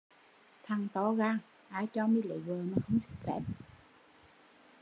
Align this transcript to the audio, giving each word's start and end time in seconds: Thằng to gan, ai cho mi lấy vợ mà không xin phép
Thằng 0.63 0.87
to 0.93 1.11
gan, 1.13 1.37
ai 1.69 1.87
cho 1.93 2.07
mi 2.07 2.21
lấy 2.21 2.39
vợ 2.39 2.61
mà 2.63 2.77
không 2.87 2.99
xin 2.99 3.15
phép 3.23 3.41